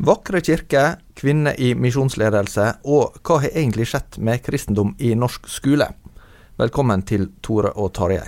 [0.00, 5.90] Vakre kirker, kvinner i misjonsledelse, og hva har egentlig skjedd med kristendom i norsk skole?
[6.56, 8.24] Velkommen til Tore og Tarjei.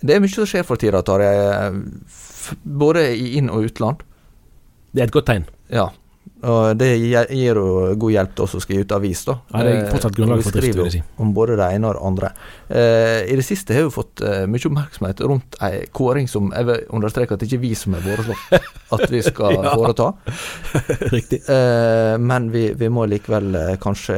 [0.00, 1.68] Det er mye som skjer for tida, Tarjei.
[2.64, 4.00] Både i inn- og utland.
[4.96, 5.50] Det er et godt tegn.
[5.68, 5.90] Ja.
[6.40, 7.64] Og det gir jo
[8.00, 9.34] god hjelp til oss skal gi ut avis, da.
[9.52, 11.00] Ja, det er fortsatt grunnlag Eh, for drift, vil jeg si.
[11.20, 12.30] Om både det ene og det andre.
[12.70, 16.68] Eh, I det siste har vi fått eh, mye oppmerksomhet rundt ei kåring som jeg
[16.70, 19.74] vil understreke at det ikke er vi som har foreslått at vi skal Ja.
[19.76, 20.08] foreta.
[21.16, 21.42] Riktig.
[21.50, 24.16] Eh, men vi, vi må likevel eh, kanskje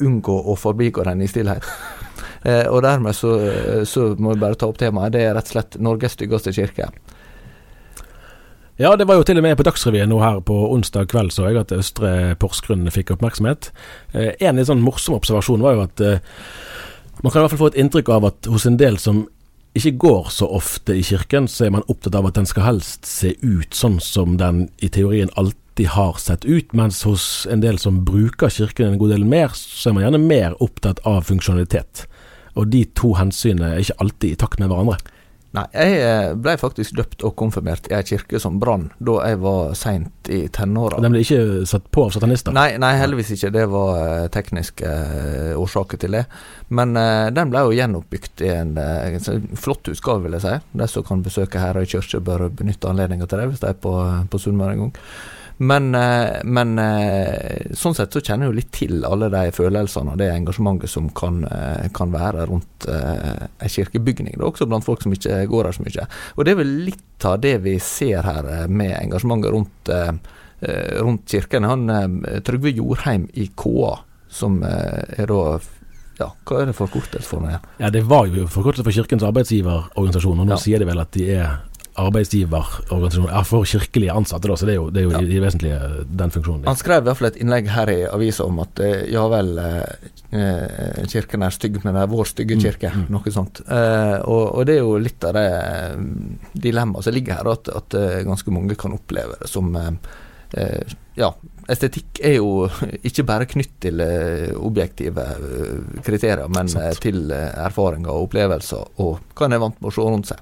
[0.00, 1.68] unngå å forbigå den i stillhet.
[2.48, 3.34] Eh, og dermed så,
[3.84, 5.12] så må vi bare ta opp temaet.
[5.12, 6.88] Det er rett og slett Norges styggeste kirke.
[8.78, 11.48] Ja, det var jo til og med på Dagsrevyen nå her på onsdag kveld så
[11.48, 13.72] jeg at Østre Porsgrunn fikk oppmerksomhet.
[14.14, 16.20] Eh, en litt sånn morsom observasjon var jo at eh,
[17.24, 19.24] man kan i hvert fall få et inntrykk av at hos en del som
[19.74, 23.10] ikke går så ofte i kirken, så er man opptatt av at den skal helst
[23.10, 27.82] se ut sånn som den i teorien alltid har sett ut, mens hos en del
[27.82, 32.06] som bruker kirken en god del mer, så er man gjerne mer opptatt av funksjonalitet.
[32.54, 35.02] Og de to hensynene er ikke alltid i takt med hverandre.
[35.58, 39.40] Nei, jeg eh, ble faktisk døpt og konfirmert i ei kirke som brann da jeg
[39.42, 41.00] var seint i tenåra.
[41.02, 42.54] Den ble ikke satt på av satanister.
[42.54, 43.50] Nei, nei, heldigvis ikke.
[43.54, 46.24] Det var eh, tekniske eh, årsaker til det.
[46.74, 50.54] Men eh, den ble jo gjenoppbygd i en, en sånn flott utgave, vil jeg si.
[50.82, 53.96] De som kan besøke Herøy kirke, bør benytte anledninga til det hvis de er på,
[54.30, 54.94] på Sunnmøre en gang.
[55.58, 60.12] Men, eh, men eh, sånn sett så kjenner jeg jo litt til alle de følelsene
[60.14, 64.36] og det engasjementet som kan, eh, kan være rundt ei kirkebygning.
[64.36, 66.06] Det er også blant folk som ikke går her så mye.
[66.36, 69.94] Og det er vel litt av det vi ser her med engasjementet rundt
[70.58, 71.62] rundt kirken.
[71.70, 71.86] Han
[72.42, 73.92] Trygve Jorheim i KA,
[74.28, 75.42] som er da
[76.18, 77.60] Ja, hva er det forkortet for noe?
[77.78, 80.56] Ja, Det var jo forkortet for Kirkens arbeidsgiverorganisasjon, og nå Ja.
[80.56, 81.60] sier de vel at de er
[81.98, 85.20] arbeidsgiverorganisasjon ja, for kirkelige ansatte, da, så det er jo, det er jo Ja.
[85.24, 85.78] i, i vesentlige
[86.22, 86.66] den funksjonen.
[86.68, 89.50] Han skrev i hvert fall et innlegg her i avisa om at eh, ja vel,
[89.58, 92.92] eh, eh, kirken er stygg, men det er vår stygge Mm, kirke.
[92.94, 93.04] mm.
[93.14, 93.60] Noe sånt.
[93.66, 96.00] Eh, og, og det er jo litt av det eh,
[96.68, 99.90] dilemmaet som ligger her, at, at eh, ganske mange kan oppleve det som eh,
[100.54, 101.32] eh, Ja,
[101.68, 102.68] estetikk er jo
[103.08, 106.84] ikke bare knytt til eh, objektive eh, kriterier, men Sant.
[106.84, 110.30] eh, til eh, erfaringer og opplevelser, og hva en er vant med å se rundt
[110.30, 110.38] seg.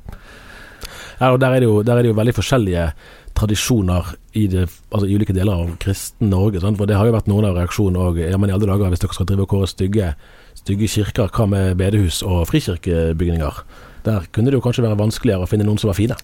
[1.20, 2.90] Ja, og der er, det jo, der er det jo veldig forskjellige
[3.36, 6.60] tradisjoner i, det, altså i ulike deler av kristen Norge.
[6.62, 6.78] Sant?
[6.80, 8.20] For det har jo vært noen av reaksjonene òg.
[8.24, 10.12] Ja, men i alle dager, hvis dere skal drive og kåre stygge,
[10.58, 13.62] stygge kirker, hva med bedehus og frikirkebygninger?
[14.08, 16.18] Der kunne det jo kanskje være vanskeligere å finne noen som var fine.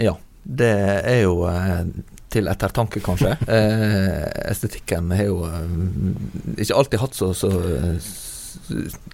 [0.00, 0.16] Ja,
[0.46, 0.72] det
[1.02, 1.82] er jo eh,
[2.32, 3.34] til ettertanke, kanskje.
[3.56, 5.76] eh, estetikken har jo eh,
[6.62, 7.50] ikke alltid hatt så, så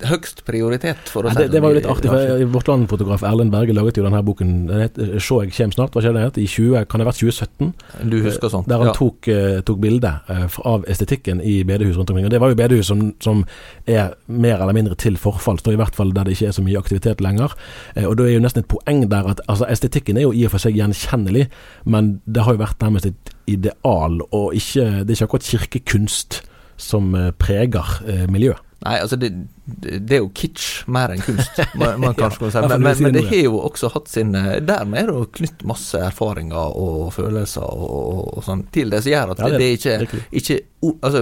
[0.08, 3.52] høgst prioritet, for å si det, det var jo litt artig, for Vårt Land-fotograf Erlend
[3.54, 6.38] Berge laget jo denne boken den het 'Så jeg kjem snart', hva skjer det het?
[6.38, 7.72] I 20, kan det ha vært 2017?
[8.10, 8.68] Du husker sånt?
[8.68, 8.92] Der han ja.
[8.92, 12.26] tok, eh, tok bilde eh, av estetikken i bedehus rundt omkring.
[12.26, 13.44] Og Det var jo bedehus som, som
[13.86, 16.78] er mer eller mindre til forfall, i hvert fall der det ikke er så mye
[16.78, 17.52] aktivitet lenger.
[17.96, 20.44] Eh, og da er jo nesten et poeng der at altså, estetikken er jo i
[20.44, 21.48] og for seg gjenkjennelig,
[21.84, 26.42] men det har jo vært nærmest et ideal, og ikke, det er ikke akkurat kirkekunst
[26.82, 28.60] som eh, preger eh, miljøet.
[28.84, 29.30] Nei, altså det,
[29.64, 32.42] det det er jo kitsch mer enn kunst, man, man kan si.
[32.66, 35.62] Men, men, men det har jo også hatt sin eh, Dermed er det jo knytt
[35.70, 39.52] masse erfaringer og følelser og, og, og sånn til det, som gjør at Ja, det,
[39.52, 40.26] det- det ikke, virkelig.
[40.42, 41.20] ikke Altså,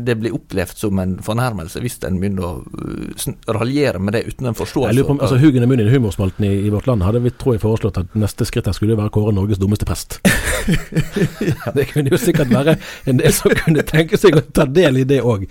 [0.00, 4.48] det blir opplevd som en fornærmelse hvis en begynner å uh, raljere med det uten
[4.48, 4.94] en forståelse.
[4.94, 7.34] Jeg lurer på om, altså Hugen og Munin, humorspalten i, i Vårt Land, hadde vi
[7.36, 10.16] tror jeg foreslått at neste skritt her skulle være kåre Norges dummeste prest.
[11.76, 12.78] Det kunne jo sikkert være
[13.10, 15.44] en del som kunne tenke seg å ta del i det òg.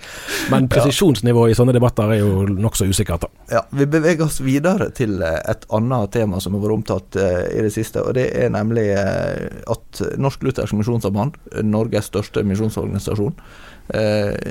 [0.50, 3.28] Men presisjonsnivået i sånne debatter er jo nokså usikkert, da.
[3.50, 7.44] Ja, Vi beveger oss videre til eh, et annet tema som har vært omtalt eh,
[7.58, 8.02] i det siste.
[8.02, 13.38] og Det er nemlig eh, at Norsk Luthersk Misjonssamband, Norges største misjonsorganisasjon,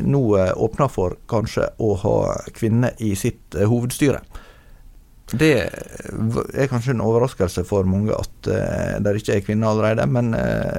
[0.06, 0.20] nå
[0.62, 2.18] åpner for kanskje å ha
[2.54, 4.20] kvinner i sitt hovedstyre.
[5.34, 8.50] Det er kanskje en overraskelse for mange at
[9.02, 10.30] det ikke er kvinner allerede, men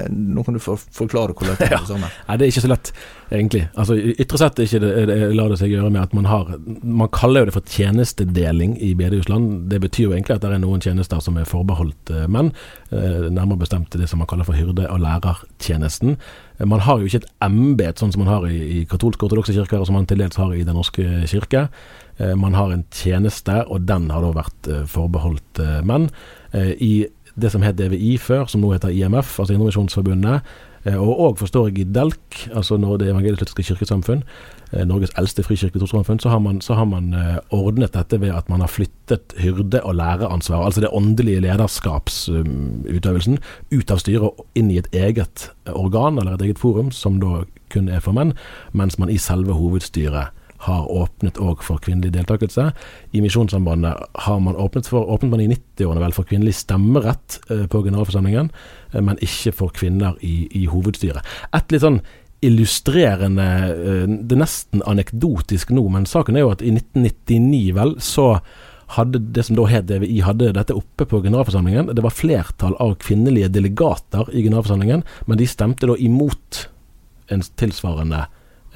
[0.07, 2.07] nå kan du for forklare hvordan det sammen.
[2.29, 2.93] Nei, det er ikke så lett,
[3.33, 3.65] egentlig.
[3.75, 7.11] Altså, Ytre sett ikke det, det, lar det seg gjøre med at man har Man
[7.13, 9.67] kaller jo det for tjenestedeling i bedehusland.
[9.71, 12.51] Det betyr jo egentlig at det er noen tjenester som er forbeholdt eh, menn.
[12.91, 16.17] Eh, nærmere bestemt det som man kaller for hyrde- og lærertjenesten.
[16.59, 19.55] Eh, man har jo ikke et embet sånn som man har i, i katolske ortodokse
[19.55, 21.67] kirker, og som man til dels har i Den norske kirke.
[22.15, 26.07] Man har en tjeneste, og den har da vært eh, forbeholdt eh, menn.
[26.55, 31.39] I det som het DVI før, som nå heter IMF, altså Indremisjonsforbundet, Eh, Og òg
[31.39, 34.21] forstår jeg i DELK, altså når det evangelisk-lutherske kirkesamfunn,
[34.71, 38.29] eh, Norges eldste frikirke trossamfunn, så har man, så har man eh, ordnet dette ved
[38.35, 43.39] at man har flyttet hyrde- og læreansvar, altså det åndelige lederskapsutøvelsen,
[43.73, 47.43] ut av styret og inn i et eget organ, eller et eget forum, som da
[47.73, 48.35] kun er for menn,
[48.73, 52.69] mens man i selve hovedstyret har åpnet òg for kvinnelig deltakelse.
[53.11, 57.65] I Misjonssambandet har man åpnet for åpnet man i 90-årene vel for kvinnelig stemmerett eh,
[57.71, 58.51] på generalforsamlingen,
[58.93, 61.25] eh, men ikke for kvinner i, i hovedstyret.
[61.55, 61.99] Et litt sånn
[62.45, 67.97] illustrerende eh, Det er nesten anekdotisk nå, men saken er jo at i 1999 vel,
[68.03, 68.29] så
[68.95, 71.89] hadde det som da het DVI, hadde dette oppe på generalforsamlingen.
[71.97, 76.67] Det var flertall av kvinnelige delegater i generalforsamlingen, men de stemte da imot
[77.33, 78.27] en tilsvarende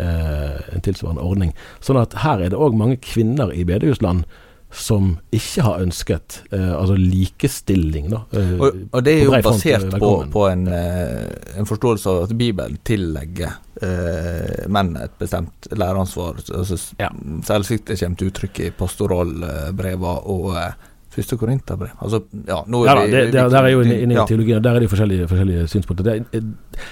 [0.03, 1.53] en tilsvarende ordning.
[1.81, 4.23] Sånn at her er det òg mange kvinner i bedehusland
[4.71, 8.19] som ikke har ønsket eh, altså likestilling, da.
[8.37, 12.27] eh, Og, og det er jo basert eh, på, på en, eh, en forståelse av
[12.27, 16.37] at Bibelen tillegger eh, menn et bestemt læreansvar.
[16.53, 17.09] Altså, Ja.
[17.49, 20.71] Selvsikt kommer til uttrykk i pastoralbrevene og eh,
[21.13, 21.91] første korinterbrev.
[22.01, 24.25] Altså, ja, nå Ja vi- det, det, der er jo inne i ja.
[24.29, 26.03] teologien, der er det forskjellige, forskjellige synspunkter.
[26.31, 26.41] Det,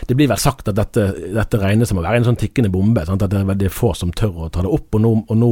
[0.07, 1.05] det blir vel sagt at dette,
[1.35, 3.05] dette regnes som å være en sånn tikkende bombe.
[3.05, 3.21] Sant?
[3.23, 4.89] At det er få som tør å ta det opp.
[4.95, 5.51] Og nå, og nå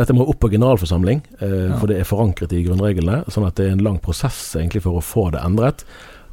[0.00, 1.76] Dette må opp på generalforsamling, eh, Ja.
[1.78, 3.24] for det er forankret i grunnreglene.
[3.28, 5.84] Sånn at det er en lang prosess egentlig for å få det endret.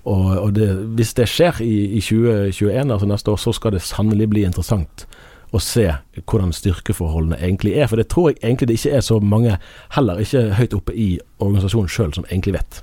[0.06, 3.81] Og, og det, hvis det skjer i, i 2021, altså neste år, så skal det
[3.83, 5.06] sannelig bli interessant
[5.55, 5.85] å se
[6.25, 7.88] hvordan styrkeforholdene egentlig er.
[7.88, 9.59] For det tror jeg egentlig det ikke er så mange,
[9.95, 11.09] heller ikke høyt oppe i
[11.39, 12.81] organisasjonen sjøl, som egentlig vet.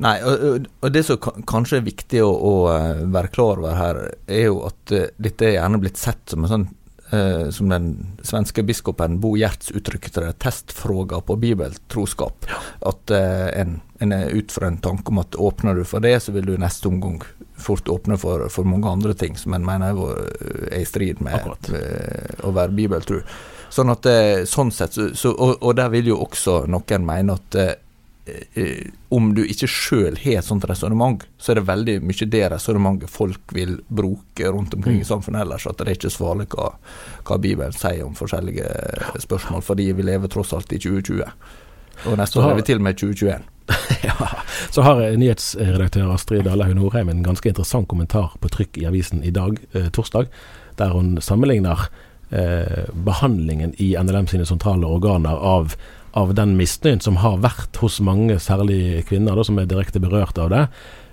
[0.00, 3.74] Nei, og, og- og det som kanskje er viktig å, å eh, være klar over
[3.76, 6.68] her, er jo at eh, dette er gjerne blitt sett som en sånn
[7.10, 7.90] eh, som den
[8.22, 12.48] svenske biskopen Bo Gjerts uttrykte det, testfråga på bibeltroskap.
[12.86, 16.16] At eh, en, en er ut fra en tanke om at åpner du for det,
[16.24, 17.20] så vil du i neste omgang
[17.60, 20.28] fort åpne for, for mange andre ting som en mener er,
[20.70, 21.72] er i strid med Akkurat.
[21.76, 23.20] eh, å være bibeltro.
[23.70, 27.58] Sånn at eh, sånn sett, så, og, og der vil jo også noen mene at
[27.60, 27.78] eh, eh,
[29.08, 33.10] om du ikke sjøl har et sånt resonnement, så er det veldig mye det resonnementet
[33.10, 35.66] folk vil bruke rundt omkring i samfunnet ellers.
[35.66, 36.72] At det er ikke så farlig hva,
[37.26, 38.68] hva Bibelen sier om forskjellige
[39.26, 41.26] spørsmål, fordi vi lever tross alt i 2020.
[42.08, 43.48] Og neste år er vi til og med 2021.
[44.08, 44.28] ja.
[44.70, 49.24] Så har eh, nyhetsredaktør Astrid Dalaug Norheim en ganske interessant kommentar på trykk i avisen
[49.24, 50.30] i dag, eh, torsdag,
[50.80, 51.88] der hun sammenligner
[52.30, 55.76] eh, behandlingen i NLM sine sentrale organer av,
[56.16, 60.38] av den misnøyen som har vært hos mange, særlig kvinner, da, som er direkte berørt
[60.42, 60.64] av det.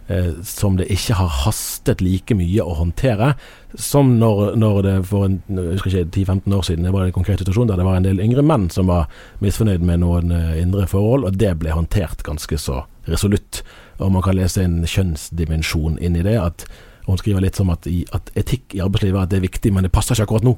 [0.08, 3.34] Eh, som det ikke har hastet like mye å håndtere
[3.76, 7.16] som når, når det for en, jeg husker ikke 10-15 år siden det var en
[7.18, 9.10] konkret situasjon der det var en del yngre menn som var
[9.44, 13.66] misfornøyd med noen eh, indre forhold, og det ble håndtert ganske så resolutt.
[14.00, 16.40] Og man kan lese en kjønnsdimensjon inn i det.
[16.40, 16.64] at
[17.10, 19.84] Hun skriver litt som at, i, at etikk i arbeidslivet at det er viktig, men
[19.84, 20.56] det passer ikke akkurat nå.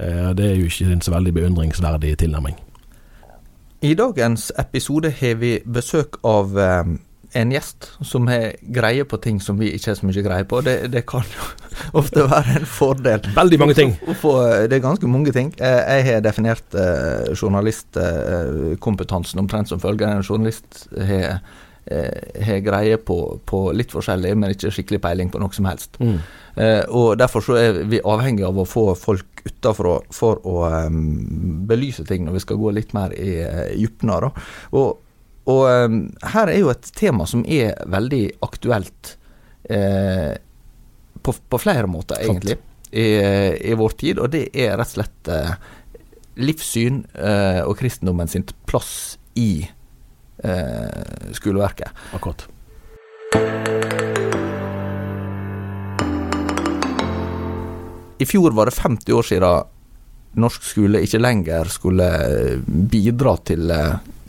[0.00, 2.56] Eh, det er jo ikke en så veldig beundringsverdig tilnærming.
[3.82, 6.86] I dagens episode har vi besøk av eh,
[7.34, 10.60] en gjest som har greie på ting som vi ikke har så mye greie på.
[10.62, 11.42] Det, det kan jo
[12.00, 13.20] ofte være en fordel.
[13.34, 13.96] Veldig mange ting.
[13.98, 15.50] Det er ganske mange ting.
[15.58, 20.14] Eh, jeg har definert eh, journalistkompetansen omtrent som følger.
[20.14, 21.38] En journalist har, eh,
[21.82, 23.16] har greie på,
[23.48, 25.98] på litt forskjellig, men ikke skikkelig peiling på noe som helst.
[25.98, 26.20] Mm.
[26.54, 31.64] Eh, og Derfor så er vi avhengig av å få folk utafra for å um,
[31.66, 34.12] belyse ting når vi skal gå litt mer i uh, dybden.
[34.78, 35.00] Og,
[35.50, 35.98] og um,
[36.34, 39.16] her er jo et tema som er veldig aktuelt
[39.70, 40.34] eh,
[41.22, 42.58] på, på flere måter, egentlig,
[42.90, 43.06] i,
[43.70, 44.20] i vår tid.
[44.22, 45.54] Og det er rett og slett eh,
[46.42, 49.64] livssyn eh, og kristendommen sin plass i
[50.42, 51.88] eh, skoleverket.
[52.14, 52.46] Akkurat.
[58.18, 59.62] I fjor var det 50 år siden
[60.38, 63.68] norsk skole ikke lenger skulle eh, bidra til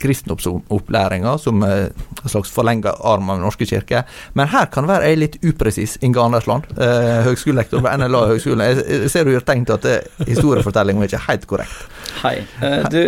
[0.02, 4.02] kristenopplæringa, som eh, en slags forlenga arm av Den norske kirke.
[4.36, 8.66] Men her kan være jeg litt upresis, Inge Andersland, eh, høgskolelektor ved NLA høgskole.
[8.74, 11.86] Jeg, ser du har tenkt at det- historiefortellinga ikke er helt korrekt.
[12.20, 12.34] Hei.
[12.60, 13.00] Eh, du,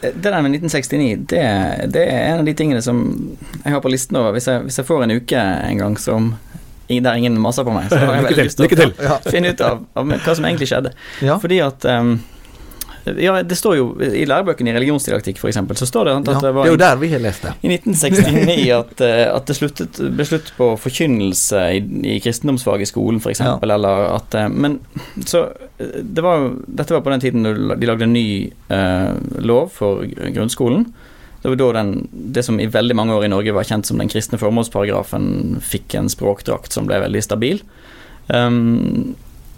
[0.00, 1.42] det der med 1969, det,
[1.94, 2.98] det er en av de tingene som
[3.62, 4.34] jeg har på listen over.
[4.36, 6.34] Hvis jeg, hvis jeg får en uke en gang som
[6.88, 8.92] der ingen maser på meg, så har jeg veldig lyst til lykke til.
[9.02, 9.18] Ja.
[9.18, 10.92] å finne ut av, av hva som egentlig skjedde.
[11.24, 11.38] Ja.
[11.42, 12.18] Fordi at ehm,
[13.22, 16.42] Ja, det står jo i lærebøkene i religionsdidaktikk, f.eks., så står det at Ja, det
[16.48, 17.52] det var er jo der vi har lest det.
[17.62, 21.82] i 1969 at, eh, at det sluttet, ble slutt på forkynnelse i,
[22.16, 23.56] i kristendomsfag i skolen, f.eks., Ja.
[23.62, 24.80] eller at eh, Men
[25.24, 25.44] så
[25.78, 30.02] eh, det var, Dette var på den tiden de lagde en ny eh, lov for
[30.06, 30.88] grunnskolen.
[31.42, 34.00] Det var da den, det som i veldig mange år i Norge var kjent som
[34.02, 37.60] den kristne formålsparagrafen, fikk en språkdrakt som ble veldig stabil.
[38.26, 39.14] Um,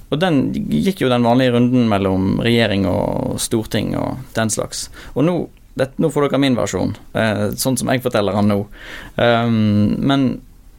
[0.09, 4.87] og den gikk jo den vanlige runden mellom regjering og storting og den slags.
[5.15, 5.37] Og nå,
[5.77, 8.63] det, nå får dere min versjon, eh, sånn som jeg forteller han nå.
[9.21, 10.29] Um, men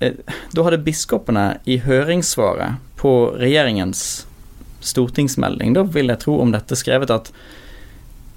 [0.02, 0.18] eh,
[0.56, 4.26] da hadde biskopene i høringssvaret på regjeringens
[4.82, 7.30] stortingsmelding, da vil jeg tro om dette skrevet at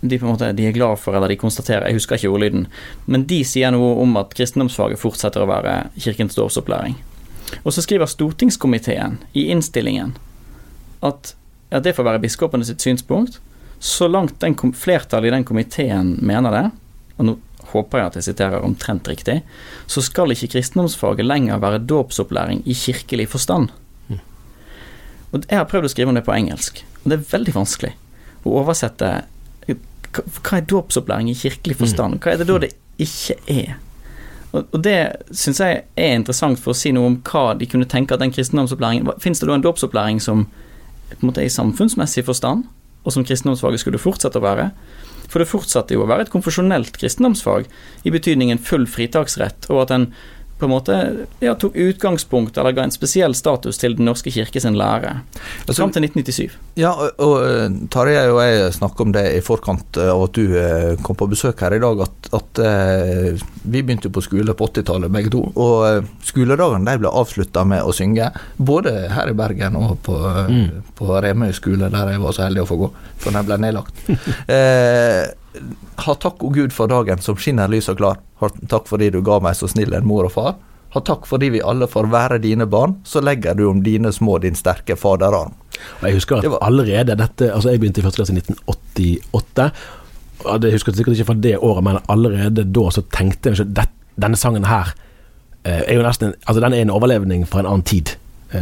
[0.02, 2.66] de på en måte de er glad for, eller de konstaterer, jeg husker ikke ordlyden,
[3.06, 6.96] men de sier noe om at kristendomsfaget fortsetter å være kirkens dårsopplæring.
[7.62, 10.16] Og så skriver stortingskomiteen i innstillingen
[11.02, 11.35] at
[11.73, 13.40] ja, det får være biskopene sitt synspunkt,
[13.82, 16.66] så langt den flertallet i den komiteen mener det,
[17.18, 17.37] og nå
[17.73, 19.40] håper jeg at jeg siterer omtrent riktig,
[19.90, 23.73] så skal ikke kristendomsfaget lenger være dåpsopplæring i kirkelig forstand.
[25.32, 27.94] Og jeg har prøvd å skrive om det på engelsk, og det er veldig vanskelig
[28.44, 29.14] å oversette
[30.12, 32.21] hva er dåpsopplæring i kirkelig forstand?
[32.21, 33.78] Hva er det da det ikke er?
[34.52, 34.99] Og det
[35.32, 38.35] syns jeg er interessant for å si noe om hva de kunne tenke at den
[38.35, 40.44] kristendomsopplæringen Fins det da en dåpsopplæring som
[41.19, 42.66] på en måte i samfunnsmessig forstand,
[43.02, 44.71] og som kristendomsfaget skulle fortsette å være?
[45.33, 47.66] For det fortsatte jo å være et konfesjonelt kristendomsfag,
[48.04, 50.07] i betydningen full fritaksrett, og at en
[50.62, 50.97] på en måte
[51.42, 55.16] ja, tok utgangspunkt, eller ga en spesiell status til Den norske kirke sin lære,
[55.66, 56.54] Altså, fram til 1997.
[56.78, 60.38] Ja, og, og eh, Tarjei og jeg snakka om det i forkant eh, av at
[60.38, 62.62] du eh, kom på besøk her i dag, at, at
[63.62, 65.42] vi begynte på skole på 80-tallet begge to.
[65.50, 70.95] Og skoledagene de ble avslutta med å synge, både her i Bergen og på, mm.
[70.99, 72.90] på Remøy skole, der jeg var så heldig å få gå,
[73.23, 74.04] for den ble nedlagt.
[74.52, 75.25] eh,
[76.06, 78.18] ha takk, o Gud, for dagen som skinner lys og klar.
[78.40, 80.54] Ha takk fordi du ga meg så snill en mor og far.
[80.92, 84.38] Ha takk fordi vi alle får være dine barn, så legger du om dine små
[84.42, 85.54] din sterke faderarm.
[86.00, 88.40] Og jeg husker at Det var- allerede dette Altså, jeg begynte i første klasse i
[88.40, 89.71] 1988.
[90.44, 93.61] Og det- Jeg husker sikkert ikke fra det året, men allerede da så tenkte jeg
[93.78, 94.92] at denne sangen her
[95.64, 98.16] eh, er jo nesten Altså, den er en overlevning fra en annen tid.
[98.52, 98.61] Eh,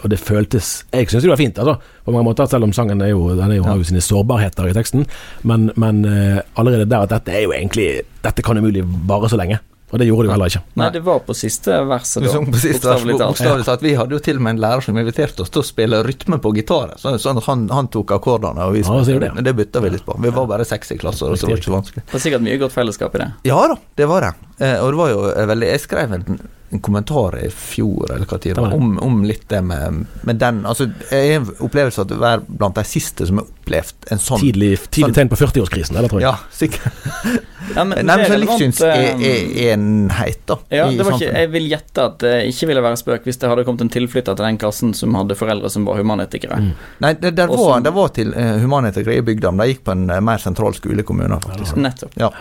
[0.00, 1.76] og det føltes Jeg syns det var fint, altså.
[2.04, 4.70] På mange måter, selv om sangen er jo, den er jo, har jo sine sårbarheter
[4.70, 5.06] i teksten.
[5.46, 7.90] Men, men eh, allerede der at dette er jo egentlig
[8.24, 9.60] Dette kan umulig vare så lenge.
[9.90, 10.60] Og det gjorde det jo heller ikke.
[10.78, 12.42] Nei, det var på siste verset, da.
[12.46, 13.64] på siste bokstavelig talt.
[13.66, 13.82] talt.
[13.82, 16.38] Vi hadde jo til og med en lærer som inviterte oss til å spille rytme
[16.42, 17.00] på gitaret.
[17.02, 19.32] Så, sånn at han, han tok akkordene, og vi Ja, sier det?
[19.34, 20.14] Men det bytta vi litt på.
[20.22, 22.04] Vi var bare seks i klassen, så det var ikke så vanskelig.
[22.06, 23.28] Det var sikkert mye godt fellesskap i det.
[23.50, 24.32] Ja da, det var det.
[24.62, 26.40] Eh, og det var jo eh, veldig Jeg skrev en,
[26.70, 30.86] en kommentar i fjor, eller hva tid om, om litt det med, med den Altså,
[31.10, 34.42] jeg har en opplevelse av å være blant de siste som har opplevd en sånn
[34.42, 36.30] Tidlig, tidlig sånn- tegn på 40-årskrisen, eller tror jeg.
[36.30, 37.46] Ja, sikkert.
[37.70, 40.56] Ja, men Nei, men relevant, eh, livssynsenhet, da.
[40.74, 43.50] Ja, det var ikke, jeg vil gjette at det ikke ville være spøk hvis det
[43.52, 46.58] hadde kommet en tilflytter til den klassen som hadde foreldre som var humanetikere.
[46.64, 46.72] Mm.
[47.04, 49.94] Nei, det, det, var, det var til uh, humanetikere i bygda, men de gikk på
[49.94, 51.76] en uh, mer sentral skolekommune, faktisk.
[51.76, 51.84] Ja.
[51.86, 52.18] Nettopp.
[52.18, 52.32] Ja.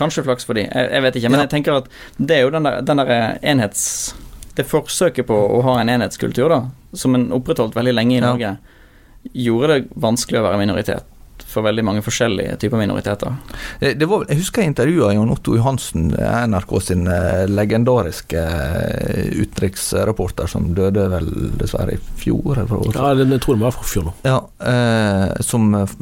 [0.00, 1.30] Kanskje flaks for de, jeg, jeg vet ikke.
[1.30, 1.46] Men Ja.
[1.46, 3.86] jeg tenker at det er jo den der, den der enhets...
[4.58, 6.62] Det forsøket på å ha en enhetskultur, da,
[6.98, 8.26] som en opprettholdt veldig lenge i Ja.
[8.32, 8.56] Norge,
[9.36, 11.04] gjorde det vanskelig å være minoritet
[11.50, 13.32] for veldig mange forskjellige typer minoriteter.
[13.80, 18.38] Eh, Det var, jeg husker jeg intervjua Jon Otto Johansen, eh, NRK sin eh, legendariske
[18.38, 21.26] eh, utenriksreporter, som døde vel
[21.58, 22.52] dessverre i fjor.
[22.54, 22.92] Eller for.
[22.94, 24.14] Ja, det, jeg tror det var fra fjor nå.
[24.28, 24.38] Ja,
[24.72, 25.96] eh, som eh,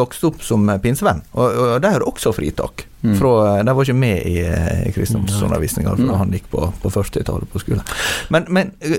[0.00, 1.22] vokste opp som pinsevenn.
[1.34, 1.44] Og,
[1.74, 2.86] og der er det også fritak.
[3.02, 3.14] Mm.
[3.18, 7.48] Fra, eh, de var ikke med i, eh, kristendomsundervisninga da han gikk på, på 40-tallet
[7.52, 7.80] på skolen.
[8.28, 8.98] Men, men eh,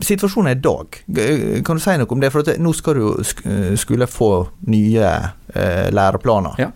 [0.00, 1.00] situasjonen i dag,
[1.66, 2.30] kan du si noe om det?
[2.30, 4.30] For nå skal du jo sk- skulle få
[4.70, 5.10] nye
[5.90, 6.54] læreplaner.
[6.60, 6.70] Ja.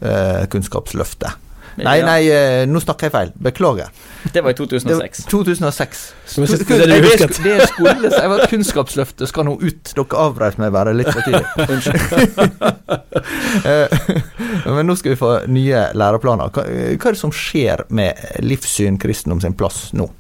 [0.51, 1.37] Kunnskapsløftet.
[1.77, 3.31] Nei, nei, eh, nå snakker jeg feil.
[3.41, 3.89] Beklager.
[4.33, 5.25] Det var i Det 2006.
[5.31, 6.03] 2006.
[6.39, 9.45] Men så- Sku- det er det du Nei, det, er det skulle var Kunnskapsløftet skal
[9.45, 9.93] nå ut.
[9.95, 11.47] Dere avbrøt meg bare litt for tidlig.
[11.69, 12.01] Unnskyld.
[14.77, 16.51] Men nå skal vi få nye læreplaner.
[16.53, 20.11] Hva, hva er det som skjer med livssyn, kristendom sin plass nå?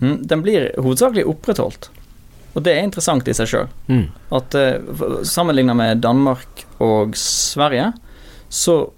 [0.00, 1.90] Mm, den blir hovedsakelig opprettholdt.
[2.56, 3.68] Og det er interessant i seg sjøl.
[3.90, 4.06] Mm.
[4.34, 7.92] At uh, sammenligna med Danmark og Sverige,
[8.50, 8.88] så eh,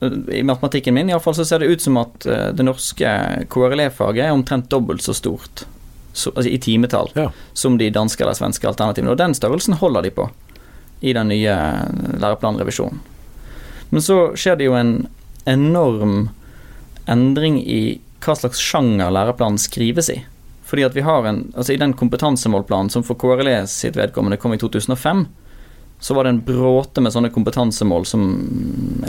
[0.00, 3.10] I matematikken min iallfall så ser det ut som at eh, det norske
[3.50, 5.64] KRLE-faget er omtrent dobbelt så stort
[6.12, 7.28] så, altså i timetall Ja.
[7.52, 9.10] som de danske eller svenske alternativene.
[9.12, 10.28] Og den størrelsen holder de på
[11.00, 11.54] i den nye
[12.18, 12.98] læreplanrevisjonen.
[13.90, 15.06] Men så skjer det jo en
[15.46, 16.28] enorm
[17.08, 20.18] endring i hva slags sjanger læreplanen skrives i.
[20.68, 24.52] Fordi at vi har en, altså I den kompetansemålplanen som for KRLE sitt vedkommende kom
[24.52, 25.26] i 2005,
[26.00, 28.22] så var det en bråte med sånne kompetansemål som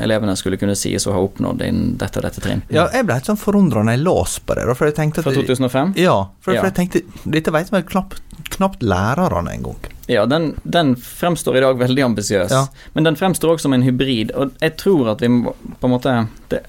[0.01, 2.63] elevene skulle kunne sies å ha oppnådd innen dette og dette trinn.
[2.73, 4.65] Ja, jeg ble helt sånn forundra når jeg las på det.
[4.65, 5.93] da, For jeg tenkte at Fra 2005?
[6.01, 6.61] Ja, for, Ja.
[6.63, 9.77] for jeg tenkte Dette vet vi knapt, knapt lærerne engang.
[10.09, 12.65] Ja, den, den fremstår i dag veldig ambisiøs, Ja.
[12.95, 14.31] men den fremstår også som en hybrid.
[14.35, 16.63] Og jeg tror at vi må på en måte Det,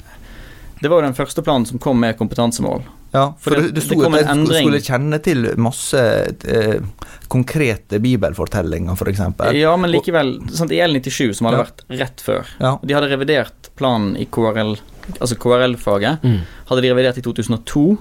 [0.82, 2.82] det var jo den første planen som kom med kompetansemål.
[3.12, 4.66] Ja, for, For det- det, sto kom at en skulle, endring.
[4.68, 5.98] skulle kjenne til masse
[6.46, 6.80] eh,
[7.28, 9.20] konkrete bibelfortellinger, f.eks.
[9.58, 10.36] Ja, men likevel.
[10.54, 11.64] Sant, I L97, som hadde Ja.
[11.64, 12.76] vært rett før Ja.
[12.84, 14.76] De hadde revidert planen i KRL,
[15.20, 16.22] altså KRL-faget.
[16.22, 16.40] Mm.
[16.70, 17.98] Hadde de revidert i 2002.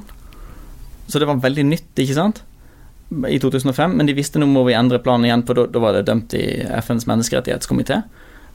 [1.07, 2.43] Så det var veldig nytt, ikke sant?
[3.25, 5.93] I 2005, men de visste nå må vi endre planen igjen, for da, da var
[5.97, 6.43] det dømt i
[6.83, 8.03] FNs menneskerettighetskomité.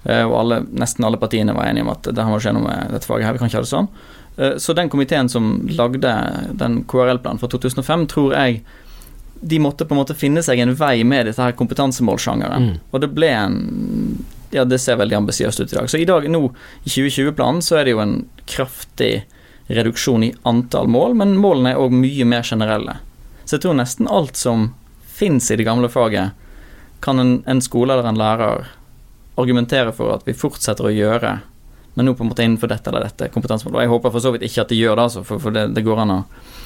[0.06, 2.62] Eh, og alle, nesten alle partiene var enige om at det her må skje noe
[2.62, 3.88] med dette faget her, vi kan ikke ha det sånn.
[4.36, 6.14] Eh, så den komiteen som lagde
[6.52, 8.62] den KRL-planen fra 2005, tror jeg
[9.40, 12.70] de måtte på en måte finne seg en vei med dette her kompetansemålsjangeren.
[12.70, 12.80] Mm.
[12.90, 13.60] Og det ble en
[14.54, 15.88] Ja, det ser veldig ambisiøst ut i dag.
[15.90, 16.44] Så i dag, nå
[16.84, 18.12] i 2020-planen, så er det jo en
[18.46, 19.24] kraftig
[19.66, 22.94] reduksjon i antall mål, men målene er òg mye mer generelle.
[23.42, 24.68] Så jeg tror nesten alt som
[25.10, 26.38] fins i det gamle faget,
[27.02, 28.70] kan en, en skole eller en lærer
[29.34, 31.34] argumentere for at vi fortsetter å gjøre,
[31.94, 33.76] men nå på en måte innenfor dette eller dette kompetansemålet.
[33.78, 35.68] Og jeg håper for så vidt ikke at de gjør det, altså, for, for det,
[35.76, 36.24] det går an å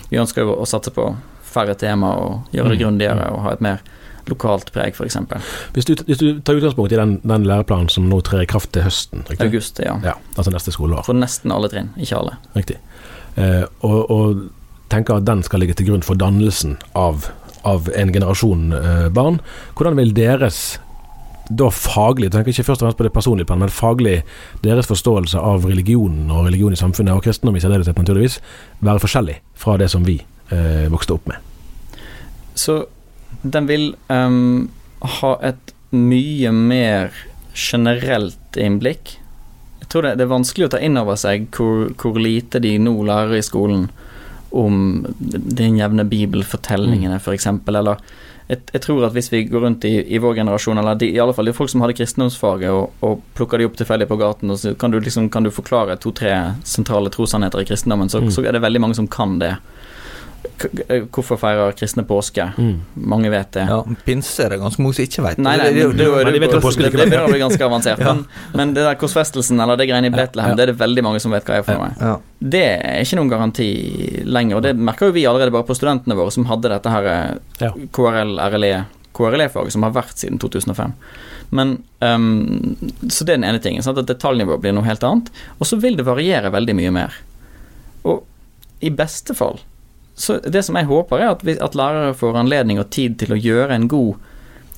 [0.09, 1.05] Vi ønsker jo å satse på
[1.45, 2.83] færre tema og gjøre det Mm.
[2.85, 3.83] grundigere og ha et mer
[4.29, 5.17] lokalt preg, f.eks.
[5.73, 8.73] Hvis, du, hvis du tar utgangspunkt i den, den læreplanen som nå trer i kraft
[8.73, 9.47] til høsten, riktig?
[9.47, 9.99] August, ja.
[10.05, 11.05] Ja, altså neste skoleår.
[11.05, 12.35] For nesten alle trinn, ikke alle.
[12.57, 12.77] Riktig.
[13.37, 14.43] Eh, og, og
[14.93, 17.29] tenker at den skal ligge til grunn for dannelsen av,
[17.69, 19.41] av en generasjon eh, barn.
[19.77, 20.79] Hvordan vil deres
[21.49, 24.19] da faglig, tenker ikke først og fremst på det personlige plan, men faglig
[24.65, 28.39] deres forståelse av religionen og religion i samfunnet, og kristendom i særdeleshet naturligvis,
[28.85, 31.41] være forskjellig fra det som vi eh, vokste opp med?
[32.59, 32.83] Så
[33.43, 34.69] den vil um,
[35.21, 37.15] ha et mye mer
[37.55, 39.17] generelt innblikk.
[39.81, 42.75] Jeg tror det, det er vanskelig å ta inn over seg hvor, hvor lite de
[42.83, 43.89] nå lærer i skolen
[44.51, 48.01] om den jevne bibelfortellingene, f.eks., eller
[48.49, 51.19] jeg, jeg tror at hvis vi går rundt i, i vår generasjon, eller de, i
[51.21, 54.51] alle fall de folk som hadde kristendomsfaget, og, og plukker de opp tilfeldig på gaten,
[54.55, 56.33] og så kan du, liksom, kan du forklare to-tre
[56.65, 58.31] sentrale trossannheter i kristendommen, så, Mm.
[58.35, 59.55] så er det veldig mange som kan det.
[60.59, 62.47] K hvorfor feirer kristne påske?
[62.95, 63.65] Mange vet det.
[63.69, 65.39] Ja, pinse er det ganske mange som ikke vet.
[65.39, 67.99] Nei, nei, Det- det- begynner å bli ganske avansert.
[68.09, 68.15] Ja.
[68.15, 70.55] Men, men det der korsfestelsen, eller det greiene i Betlehem, Ja.
[70.55, 71.91] det er det veldig mange som vet hva er for noe.
[72.01, 72.17] ja.
[72.41, 73.69] Det er ikke noen garanti
[74.25, 77.05] lenger, og det merker jo vi allerede bare på studentene våre som hadde dette her
[77.07, 77.73] eh, Ja.
[77.93, 80.93] KRL, RLE, KRLE-faget som har vært siden 2005.
[81.51, 82.77] Men um,
[83.09, 83.83] Så det er den ene tingen.
[83.83, 83.99] Sant?
[83.99, 85.31] At detaljnivået blir noe helt annet.
[85.59, 87.15] Og så vil det variere veldig mye mer.
[88.05, 88.23] Og
[88.85, 89.59] i beste fall
[90.19, 93.37] Så det som jeg håper, er at, vi, at lærere får anledning og tid til
[93.37, 94.17] å gjøre en god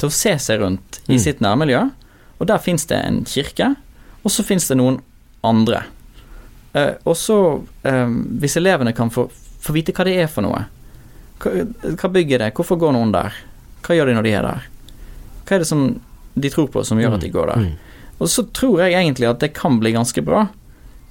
[0.01, 1.19] Til å se seg rundt i Mm.
[1.21, 1.81] sitt nærmiljø.
[2.41, 3.75] Og der fins det en kirke,
[4.25, 5.01] og så fins det noen
[5.45, 5.83] andre.
[6.73, 7.37] Eh, og så,
[7.85, 8.07] eh,
[8.41, 9.27] hvis elevene kan få,
[9.61, 10.63] få vite hva det er for noe
[11.41, 11.51] Hva,
[12.01, 12.55] hva bygger det?
[12.55, 13.33] Hvorfor går noen der?
[13.83, 14.65] Hva gjør de når de er der?
[15.45, 16.01] Hva er det som
[16.35, 17.57] de tror på som gjør at de går der?
[17.57, 17.77] Mm.
[18.21, 20.47] Og så tror jeg egentlig at det kan bli ganske bra,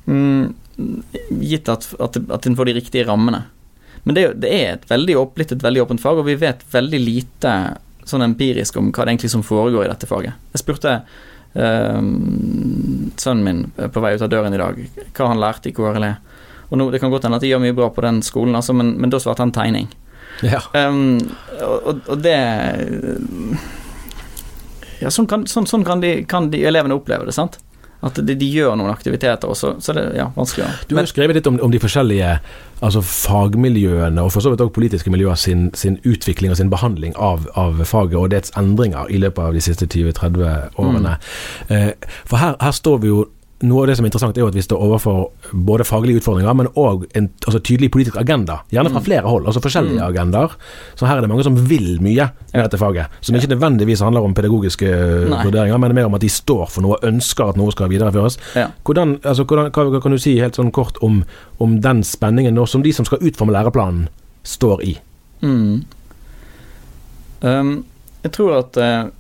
[0.08, 0.54] mm,
[1.42, 3.44] gitt at, at, at en får de riktige rammene.
[4.04, 7.00] Men det, det er et veldig blitt et veldig åpent fag, og vi vet veldig
[7.04, 7.56] lite
[8.10, 10.38] sånn empirisk om hva det egentlig som foregår i dette faget.
[10.54, 10.96] Jeg spurte
[11.54, 12.02] eh,
[13.20, 14.82] sønnen min på vei ut av døren i dag
[15.14, 16.14] hva han lærte i KRLE.
[16.70, 18.76] Og nå, Det kan godt hende at de gjør mye bra på den skolen, altså,
[18.78, 19.90] men, men da svarte han tegning.
[20.46, 20.62] Ja.
[20.72, 21.18] Um,
[21.60, 22.38] og, og det
[25.02, 27.58] Ja, sånn kan, sånn, sånn kan, de, kan de elevene oppleve det, sant?
[28.06, 30.86] At de, de gjør noen aktiviteter, også, så, det det ja, vanskeligere.
[30.88, 32.38] Du har jo skrevet litt om, om, de forskjellige
[32.80, 37.18] altså fagmiljøene, og for så vidt også politiske miljøer sin, sin utvikling og sin behandling
[37.20, 41.18] av, av, faget og dets endringer i løpet av de siste 20-30 årene.
[41.20, 41.76] Mm.
[41.76, 43.26] Eh, for her, her står vi jo
[43.60, 46.56] noe av det som er interessant, er jo at vi står overfor både faglige utfordringer,
[46.56, 48.62] men òg en altså, tydelig politisk agenda.
[48.72, 49.06] Gjerne fra mm.
[49.08, 50.06] flere hold, altså forskjellige mm.
[50.06, 50.56] agendaer.
[51.00, 53.18] Så her er det mange som vil mye med dette faget.
[53.26, 55.42] Som ikke nødvendigvis handler om pedagogiske øh, Nei.
[55.50, 58.40] vurderinger, men mer om at de står for noe, ønsker at noe skal videreføres.
[58.56, 58.70] Ja.
[58.88, 61.22] Hvordan, altså, hvordan, hva, kan du si helt sånn kort om,
[61.60, 64.08] om den spenningen nå som de som skal utforme læreplanen,
[64.48, 64.96] står i?
[65.44, 65.84] Mm.
[67.44, 67.76] Um,
[68.24, 69.12] jeg tror at uh,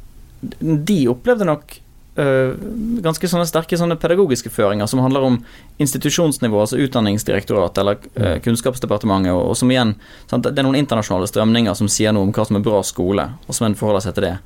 [0.63, 1.75] de opplevde nok
[2.19, 5.37] ganske sånne sterke sånne pedagogiske føringer som handler om
[5.79, 9.95] institusjonsnivå, altså Utdanningsdirektoratet eller uh, Kunnskapsdepartementet, og, som igjen
[10.27, 13.29] sant, Det er noen internasjonale strømninger som sier noe om hva som er bra skole,
[13.47, 14.37] og som en forholder seg til det.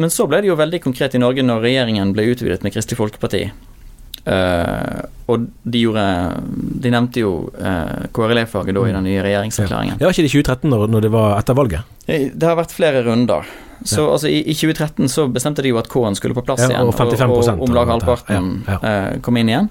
[0.00, 2.98] Men så ble det jo veldig konkret i Norge når regjeringen ble utvidet med Kristelig
[2.98, 3.44] Folkeparti.
[4.22, 5.02] Uh,
[5.34, 6.02] og de gjorde
[6.78, 9.98] De nevnte jo uh, KRLE-faget da i den nye regjeringserklæringen.
[9.98, 11.92] Ja, Var ikke det i 2013, når, når det var etter valget?
[12.06, 13.50] Det har vært flere runder.
[13.84, 14.12] Så ja.
[14.12, 16.88] altså, i, i, 2013 så bestemte de jo at K-en skulle på plass ja, igjen,
[16.88, 19.68] og, og, og om lag halvparten ja, uh, kom inn igjen.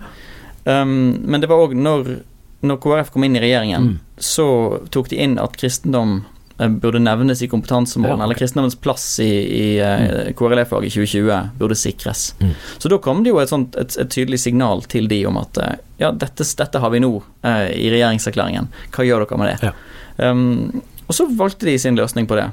[0.64, 2.20] Um, men det var òg når,
[2.62, 4.20] når, KrF kom inn i regjeringen, mm.
[4.22, 4.46] så
[4.94, 6.20] tok de inn at kristendom
[6.60, 8.28] uh, burde nevnes i kompetansemålene, okay.
[8.28, 10.38] eller kristendommens plass i, i uh, mm.
[10.38, 12.28] KRLE-faget i 2020 burde sikres.
[12.44, 12.54] Mm.
[12.78, 15.64] Så da kom det jo et, sånt, et, et tydelig signal til de om at
[16.02, 19.74] ja, dette, dette har vi nå i regjeringserklæringen, hva gjør dere med det?
[20.22, 22.52] Um, og så valgte de sin løsning på det.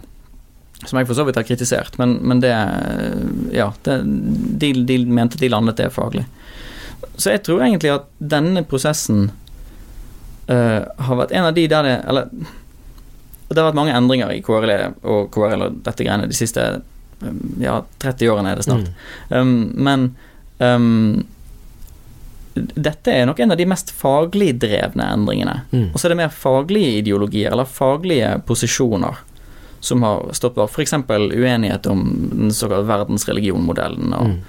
[0.87, 2.53] Som jeg for så vidt har kritisert, men, men det
[3.53, 3.99] Ja, det,
[4.63, 6.27] de, de, mente de landet det faglig.
[7.17, 9.31] Så jeg tror egentlig at denne prosessen
[10.51, 12.31] uh, har vært en av de der det Eller
[13.49, 14.73] det har vært mange endringer i KRL
[15.09, 16.67] og KRL og dette greiene de siste
[17.63, 18.91] ja, 30 årene er det snart.
[19.31, 19.39] Mm.
[19.39, 20.05] Um, men
[20.59, 21.27] um,
[22.55, 25.61] dette er nok en av de mest faglig drevne endringene.
[25.71, 25.89] Mm.
[25.93, 29.19] Og så er det mer faglige ideologier, eller faglige posisjoner,
[29.81, 30.95] som har stått bak f.eks.
[31.09, 34.41] uenighet om den såkalte verdensreligionmodellen og mm.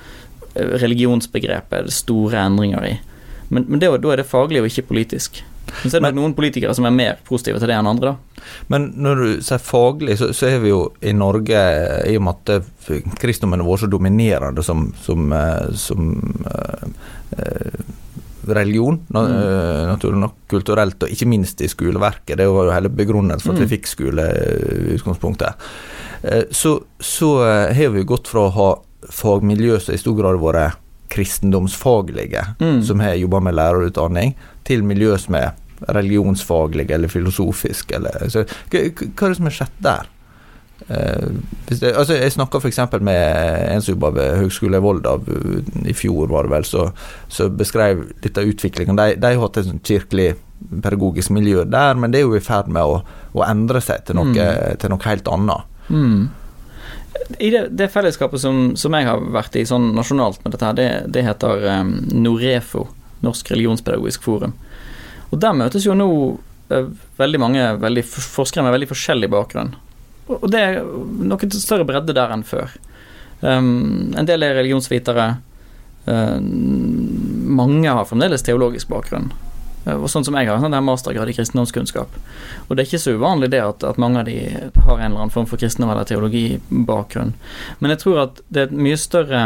[0.81, 2.95] religionsbegrepet store endringer i.
[3.49, 5.43] Men, men det, da er det faglig og ikke politisk.
[5.69, 8.13] Men så er det men, noen politikere som er mer positive til det enn andre,
[8.13, 8.43] da.
[8.73, 11.61] Men når du sier faglig, så, så er vi jo i Norge,
[12.09, 12.89] i og med at
[13.21, 15.29] kristendommen har vært så dominerende som, som,
[15.77, 16.11] som
[16.45, 16.87] uh,
[17.37, 17.81] uh,
[18.47, 19.17] religion, mm.
[19.19, 22.37] Eh, naturlig nok, kulturelt, og ikke minst i skoleverket.
[22.39, 23.73] Det var jo hele begrunnelsen for at vi mm.
[23.75, 25.71] fikk skole i utgangspunktet.
[26.23, 28.69] Eh, så, så eh, har vi gått fra å ha
[29.09, 32.83] fagmiljø som i stor grad har vært kristendomsfaglige, mm.
[32.85, 34.35] som har jobba med lærerutdanning,
[34.67, 35.51] til miljø som er
[35.95, 37.95] religionsfaglige eller filosofiske.
[37.97, 40.09] Eller, så, hva, hva er det som har skjedd der?
[40.89, 41.37] Uh,
[41.69, 42.79] det, altså jeg snakka f.eks.
[43.05, 43.21] med
[43.69, 45.15] en som jobba ved Høgskolen i Volda
[45.85, 46.89] i fjor, var det vel, så,
[47.29, 48.97] så beskrev litt av utviklingen.
[48.97, 50.33] De, de har hatt et sånt kirkelig
[50.83, 52.99] pedagogisk miljø der, men det er jo i ferd med å,
[53.33, 54.79] å endre seg til noe, mm.
[54.81, 55.77] til noe helt annet.
[55.89, 56.27] Mm.
[57.39, 60.77] I det, det fellesskapet som, som, jeg har vært i sånn nasjonalt med dette, her,
[60.77, 62.87] det, det heter um, Norefo,
[63.25, 64.55] Norsk religionspedagogisk forum.
[65.29, 66.09] Og Der møtes jo nå
[66.73, 69.75] uh, veldig mange veldig forskere med veldig forskjellig bakgrunn.
[70.29, 72.73] Og det er noe større bredde der enn før.
[73.41, 75.29] Um, en del er religionsvitere.
[76.05, 79.31] Uh, mange har fremdeles teologisk bakgrunn.
[79.87, 82.13] Uh, og sånn som jeg har, sånn der mastergrad i kristendomskunnskap.
[82.67, 85.23] Og det er ikke så uvanlig det at, at, mange av de har en eller
[85.23, 87.33] annen form for kristendom eller teologibakgrunn.
[87.79, 89.45] Men jeg tror at det er et mye større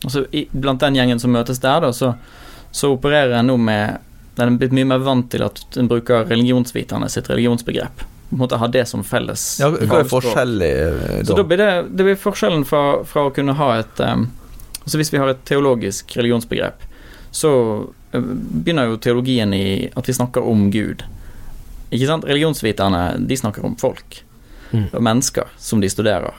[0.00, 2.14] altså i, Blant den gjengen som møtes der, da, så,
[2.72, 4.06] så opererer en nå med
[4.38, 8.68] Den er blitt mye mer vant til at en bruker religionsviterne sitt religionsbegrep måte ha
[8.68, 11.24] det som felles Ja, Hva er forskjellig eh, da?
[11.26, 14.28] Så da blir det, det blir forskjellen fra, fra, å kunne ha et um,
[14.84, 16.82] Altså Hvis vi har et teologisk religionsbegrep,
[17.36, 17.50] så
[17.84, 18.20] uh,
[18.64, 21.04] begynner jo teologien i at vi snakker om Gud.
[21.90, 22.24] Ikke sant?
[22.26, 24.22] Religionsviterne de snakker om folk
[24.72, 24.88] mm.
[24.88, 26.34] og mennesker som de studerer.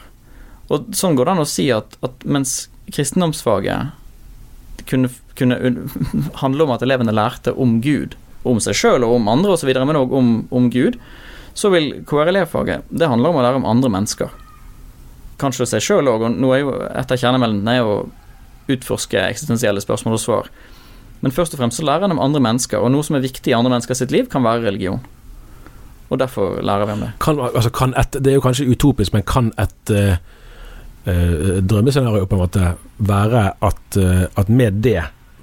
[0.74, 3.94] Og sånn går det an å si at, at mens kristendomsfaget
[4.90, 5.60] kunne, kunne
[6.44, 10.00] handle om at elevene lærte om Gud, om seg sjøl og om andre osv., men
[10.00, 10.98] òg om, om Gud,
[11.54, 14.32] så vil KRLE-faget Det handler om å lære om andre mennesker.
[15.42, 17.96] Kanskje seg sjøl òg, og nå er jo et av kjernemeldene å
[18.72, 20.52] utforske eksistensielle spørsmål og svar.
[21.22, 23.52] Men først og fremst så lærer en om andre mennesker, og noe som er viktig
[23.52, 25.02] i andre mennesker sitt liv, kan være religion.
[26.12, 27.12] Og derfor lærer vi om det.
[27.24, 30.16] Kan, altså kan et, det er jo kanskje utopisk, men kan et uh,
[31.08, 35.00] drømmescenarioet på en måte være at, uh, at med det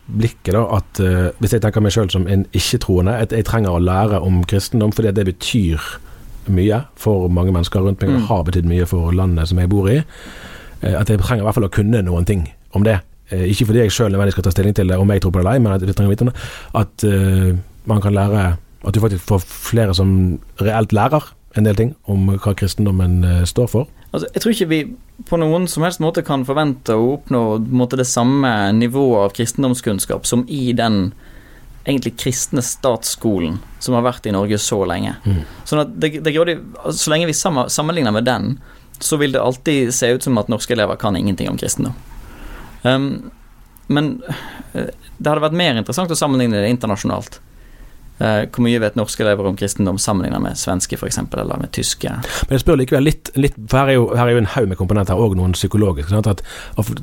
[0.08, 3.74] blikket, da, at uh, hvis jeg tenker meg sjøl som en ikke-troende, at jeg trenger
[3.76, 5.82] å lære om kristendom fordi det betyr
[6.48, 8.26] mye for mange mennesker rundt meg, og Mm.
[8.30, 10.02] har betydd mye for landet som jeg bor i,
[10.78, 13.00] Uh, at jeg trenger i hvert fall å kunne noen ting om det.
[13.32, 15.40] Uh, Ikke fordi jeg sjøl nødvendigvis skal ta stilling til det om jeg tror på
[15.40, 16.38] det eller ei, men at jeg trenger å vite om det.
[16.74, 17.04] At
[17.90, 21.24] man kan lære At du faktisk får flere som reelt lærer
[21.56, 23.88] en del ting om hva kristendommen står for.
[24.12, 24.78] Altså, jeg tror ikke vi
[25.26, 27.42] på noen som helst måte kan forvente å oppnå
[27.74, 31.10] måte, det samme nivået av kristendomskunnskap som i den
[31.88, 35.16] egentlig kristne statsskolen som har vært i Norge så lenge.
[35.24, 35.40] Mm.
[35.66, 36.34] Sånn at det, det
[36.92, 38.58] Så lenge vi sammenligner med den,
[39.00, 41.96] så vil det alltid se ut som at norske elever kan ingenting om kristendom.
[42.82, 43.30] Um,
[43.86, 44.22] men
[44.72, 47.40] eh, det hadde vært mer interessant å sammenligne det internasjonalt.
[48.20, 52.10] Eh, hvor mye vet norske elever om kristendom sammenlignet med svenske, f.eks., eller med tyske?
[52.10, 54.68] Men jeg spør likevel litt, litt for her er, jo, her er jo en haug
[54.72, 56.10] med komponenter, og noen psykologiske.
[56.10, 56.26] Sant?
[56.26, 56.42] At,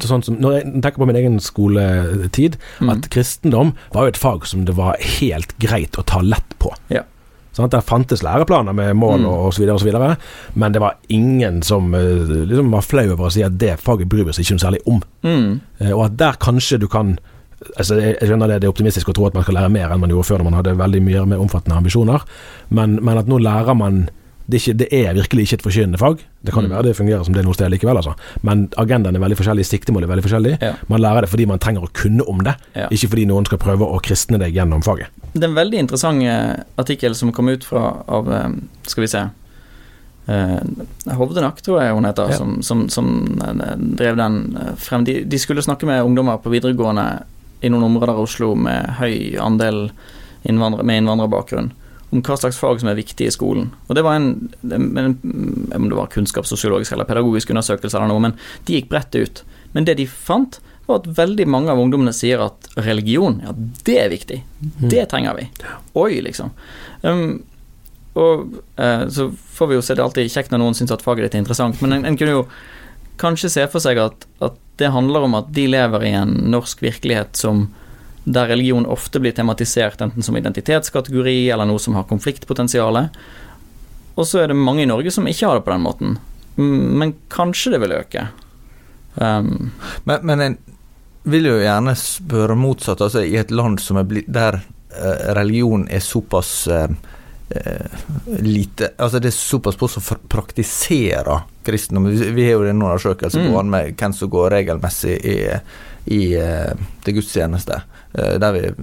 [0.04, 2.90] sånn som, når jeg tenker på min egen skoletid, Mm.
[2.92, 6.74] at kristendom var jo et fag som det var helt greit å ta lett på.
[6.90, 7.04] Ja.
[7.58, 9.26] at Der fantes læreplaner med mål Mm.
[9.30, 10.18] og, så videre,
[10.56, 14.10] men det var ingen som eh, liksom var flau over å si at det faget
[14.10, 15.02] bryr vi oss ikke noe særlig om.
[15.24, 15.62] Mm.
[15.80, 17.18] Eh, Og at der kanskje du kan
[17.80, 20.00] Altså jeg skjønner det, det er optimistisk å tro at man skal lære mer enn
[20.04, 22.22] man gjorde før når man hadde veldig mye mer omfattende ambisjoner,
[22.70, 24.10] men, men at nå lærer man
[24.46, 26.20] det, er ikke, det er virkelig ikke et forkynnende fag.
[26.46, 26.74] Det kan jo Mm.
[26.76, 28.14] være det fungerer som det noe sted likevel, altså.
[28.46, 30.52] Men agendaen er veldig forskjellig, siktemålet er veldig forskjellig.
[30.62, 30.74] Ja.
[30.88, 32.86] Man lærer det fordi man trenger å kunne om det, Ja.
[32.94, 35.08] ikke fordi noen skal prøve å kristne deg gjennom faget.
[35.34, 38.50] Det er en veldig interessant eh, artikkel som kom ut fra av eh,
[38.86, 39.24] Skal vi se
[40.28, 40.60] eh,
[41.18, 42.38] Hovdenak, tror jeg hun heter, Ja.
[42.38, 43.10] som, som, som
[43.98, 45.04] drev den frem.
[45.06, 47.24] De, de skulle snakke med ungdommer på videregående
[47.66, 49.90] i noen områder av Oslo med høy andel
[50.46, 51.72] innvandrer, med innvandrerbakgrunn,
[52.14, 53.72] om hva slags fag som er viktig i skolen.
[53.90, 54.30] Og det var en,
[54.70, 55.18] en, en
[55.76, 59.42] om det var kunnskapssosiologisk eller pedagogisk undersøkelse eller noe, men de gikk bredt ut.
[59.74, 63.56] Men det de fant, var at veldig mange av ungdommene sier at religion, ja,
[63.88, 64.38] det er viktig.
[64.86, 65.48] Det trenger vi.
[65.98, 66.52] Oi, liksom.
[67.02, 67.42] Um,
[68.16, 71.04] og uh, så får vi jo se, det er alltid kjekt når noen syns at
[71.04, 72.46] faget ditt er interessant, men en, en kunne jo
[73.20, 76.84] kanskje se for seg at, at det handler om at de lever i en norsk
[76.84, 77.68] virkelighet som
[78.26, 82.98] der religion ofte blir tematisert enten som identitetskategori eller noe som har konfliktpotensial.
[84.16, 86.18] Og så er det mange i Norge som ikke har det på den måten.
[86.56, 88.28] Men kanskje det vil øke.
[89.16, 89.72] Um,
[90.04, 90.58] Men, men en
[91.24, 93.02] vil jo gjerne spørre motsatt.
[93.02, 96.90] Altså I et land som er blitt der eh, religion er såpass eh,
[98.42, 102.08] lite Altså det er såpass få som praktiserer kristendom.
[102.10, 103.52] Vi har jo en undersøkelse Mm.
[103.54, 105.36] gående med hvem som går regelmessig i,
[106.06, 107.82] i eh, til gudstjeneste.
[108.18, 108.76] eh, Der vi har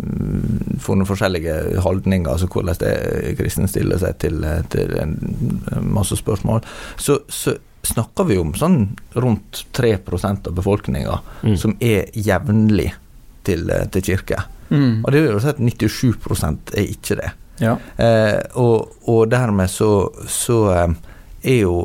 [0.80, 6.62] funnet forskjellige holdninger, altså hvordan det kristne stiller seg til, eh, til en masse spørsmål.
[6.96, 11.56] Så, så snakker vi om sånn rundt 3% av befolkninga Mm.
[11.56, 12.92] som er jevnlig
[13.44, 14.44] til, eh, til kirke.
[14.70, 17.32] mm, Og det vil si at 97% er ikke det.
[17.60, 17.76] Ja.
[17.96, 20.94] Eh, og, og dermed så, så eh,
[21.42, 21.76] er jo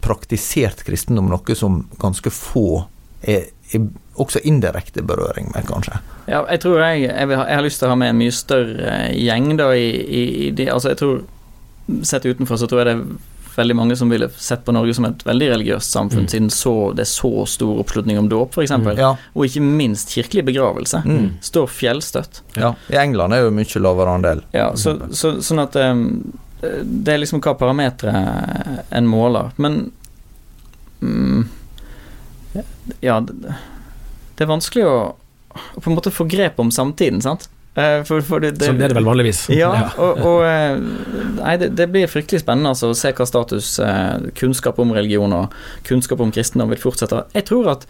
[0.00, 2.84] praktisert kristendom noe som ganske få
[3.22, 3.88] er, er
[4.20, 5.98] også indirekte berøring med, kanskje.
[6.28, 8.34] Ja, jeg tror jeg, jeg, ha, jeg har lyst til å ha med en mye
[8.34, 11.20] større gjeng da i, i, i de Altså, jeg tror
[12.06, 15.04] Sett utenfor så tror jeg det er veldig mange som ville sett på Norge som
[15.08, 16.28] et veldig religiøst samfunn, Mm.
[16.32, 18.70] siden så, det er så stor oppslutning om dåp, f.eks.
[18.70, 18.90] Mm.
[18.98, 19.10] Ja.
[19.34, 21.02] Og ikke minst kirkelig begravelse.
[21.04, 21.30] Mm.
[21.40, 22.42] Står fjellstøtt.
[22.56, 22.74] ja.
[22.88, 24.42] I England er jo mye lavere andel.
[24.52, 26.04] Ja, så, så, sånn at um,
[26.60, 29.50] Det er liksom hva parametere en måler.
[29.56, 29.90] Men
[31.00, 31.48] um,
[33.00, 33.54] Ja, det,
[34.36, 34.96] det er vanskelig å,
[35.54, 37.48] å på en måte få grep om samtiden, sant?
[37.74, 39.44] Eh, For, for det, det, Sånn er det vel vanligvis.
[39.54, 39.70] Ja,
[40.04, 40.80] og, og eh,
[41.38, 45.34] Nei, det, det blir fryktelig spennende altså, å se hva status eh, kunnskap om religion
[45.36, 45.54] og
[45.86, 47.24] kunnskap om kristendom vil fortsette.
[47.36, 47.86] Jeg tror at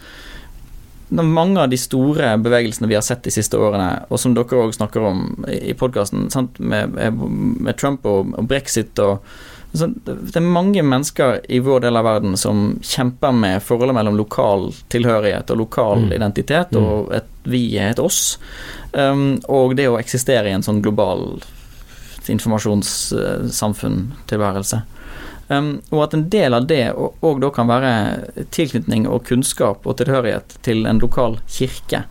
[1.11, 4.71] mange av de store bevegelsene vi har sett de siste årene, og som dere òg
[4.77, 6.29] snakker om i, i podkasten,
[6.63, 9.19] med, med Trump og, og brexit og
[9.73, 14.17] sånn, Det er mange mennesker i vår del av verden som kjemper med forholdet mellom
[14.17, 16.11] lokal tilhørighet og lokal Mm.
[16.13, 16.83] identitet, Mm.
[16.83, 18.37] og et vi er et oss.
[18.93, 21.41] Um, og det å eksistere i en sånn global
[22.27, 24.81] informasjonssamfunn-tilværelse.
[25.49, 29.97] Um, og at en del av det òg da kan være tilknytning og kunnskap og
[29.99, 32.03] tilhørighet til en lokal kirke.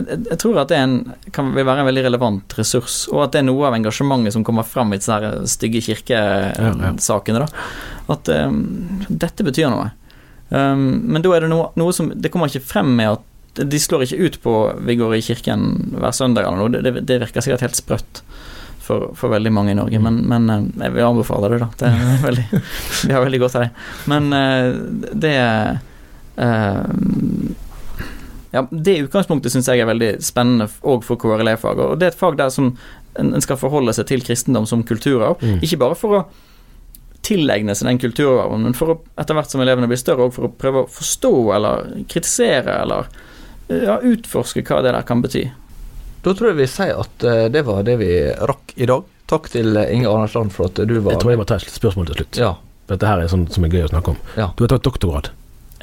[0.00, 0.96] Jeg, jeg, tror at det en,
[1.34, 4.44] kan, vil være en veldig relevant ressurs, og at det er noe av engasjementet som
[4.46, 5.16] kommer fram i disse
[5.54, 7.44] stygge kirkesakene.
[7.44, 7.64] da.
[8.10, 8.60] At um,
[9.08, 9.90] dette betyr noe.
[10.50, 13.26] Um, men da er det noe, noe som Det kommer ikke frem med at
[13.70, 16.70] de slår ikke ut på 'vi går i kirken hver søndag' eller noe.
[16.70, 18.22] Det, det, det virker sikkert helt sprøtt
[18.90, 21.70] for, for veldig mange i Norge, men, men eh, jeg vil anbefale det, da.
[21.78, 22.46] Det er veldig,
[23.06, 23.70] vi har veldig godt av det.
[24.10, 24.68] Men eh,
[25.26, 25.34] det
[26.36, 26.86] eh,
[28.50, 31.84] ja, Det utgangspunktet syns jeg er veldig spennende òg for KRLE-faget.
[31.86, 32.72] Og det er et fag der som
[33.18, 35.40] en en skal forholde seg til kristendom som kulturarv.
[35.42, 35.58] Mm.
[35.66, 36.22] Ikke bare for å
[37.26, 40.48] tilegne seg den kulturarven, men for å, etter hvert som elevene blir større, òg for
[40.48, 43.10] å prøve å forstå eller kritisere eller
[43.68, 45.44] eh, ja, utforske hva det der kan bety.
[46.24, 48.10] Da tror jeg vi sier at eh, det var det vi
[48.50, 49.04] rakk i dag.
[49.30, 51.76] Takk til eh, Inge Arnesland for at du var Jeg tror jeg må ta et
[51.76, 52.40] spørsmål til slutt.
[52.40, 52.54] Ja.
[52.90, 54.20] Dette her er sånn som er gøy å snakke om.
[54.40, 54.50] Ja.
[54.56, 55.30] Du har tatt doktorgrad.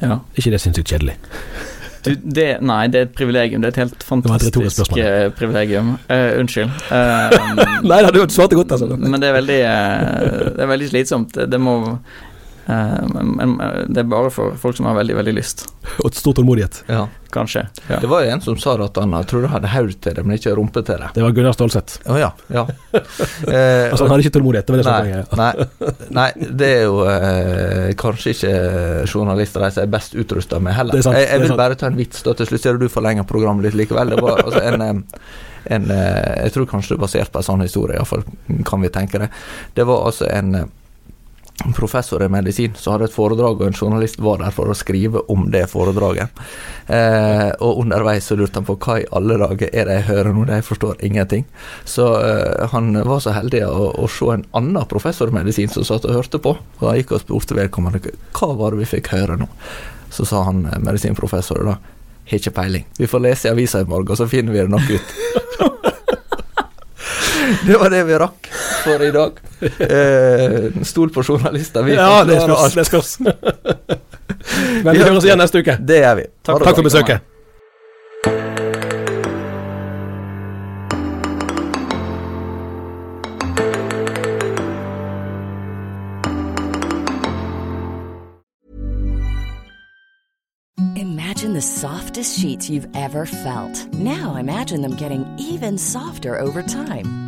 [0.02, 0.18] Ja.
[0.18, 1.18] Er ikke det sinnssykt kjedelig?
[2.04, 3.62] Du, det, nei, det er et privilegium.
[3.62, 4.58] Det er et helt fantastisk
[4.96, 5.96] et eh, privilegium.
[6.10, 6.70] Uh, unnskyld.
[6.90, 7.58] Uh,
[7.90, 8.96] Nei da, du svarte godt, altså.
[8.96, 11.34] men det er veldig, uh, det er veldig slitsomt.
[11.34, 11.78] Det, det må
[12.68, 13.52] men, men
[13.88, 15.62] det er bare for folk som har veldig, veldig lyst.
[16.04, 16.82] Og stor tålmodighet.
[16.92, 17.06] ja.
[17.28, 17.60] Kanskje.
[17.90, 17.98] Ja.
[18.00, 20.38] Det var jo en som sa at han trodde han hadde hode til det, men
[20.38, 21.10] ikke rumpe til det.
[21.12, 21.98] Det var Gunnar Stålseth.
[22.08, 22.30] Oh, ja.
[22.48, 22.62] ja.
[22.96, 24.64] Eh, Altså, han hadde ikke tålmodighet.
[24.64, 26.08] Det var det som var Nei, poenget.
[26.08, 28.54] nei, nei, det er jo eh, kanskje ikke
[29.12, 30.96] journalister de som er best utrusta med heller.
[30.96, 32.88] Det er sant, jeg, jeg vil bare ta en vits da til slutt, ser du
[32.92, 34.14] forlenger programmet litt likevel.
[34.16, 35.30] Det var altså en, eh,
[35.76, 38.24] en eh, Jeg tror kanskje det er basert på en sånn historie, iallfall
[38.72, 39.28] kan vi tenke det.
[39.76, 40.66] Det var altså en eh,
[41.76, 45.24] professor i medisin som hadde et foredrag, og en journalist var der for å skrive
[45.32, 46.42] om det foredraget.
[46.86, 50.36] Eh, og underveis så lurte han på hva i alle dager er det jeg hører
[50.36, 51.44] nå, jeg forstår ingenting.
[51.84, 55.86] Så eh, han var så heldig å, å se en annen professor i medisin som
[55.86, 59.06] satt og hørte på, og han gikk og spurte vedkommende hva var det vi fikk
[59.16, 59.46] høre nå.
[60.14, 61.74] Så sa han eh, medisinprofessor da
[62.28, 62.84] har ikke peiling.
[63.00, 65.08] Vi får lese i avisa i morgen, så finner vi det nok ut.
[67.66, 69.40] det var det vi rakk for i dag.
[69.88, 71.82] Eh, stol på journalister.
[71.86, 72.74] Vi Ja, det spørs.
[72.74, 73.16] Det spørs.
[74.84, 75.78] Men vi høres igjen neste uke.
[75.88, 76.30] Det gjør vi.
[76.46, 77.26] Takk, Takk for besøket.
[90.96, 93.92] Imagine the softest sheets you've ever felt.
[93.94, 97.27] Now imagine them getting even softer over time.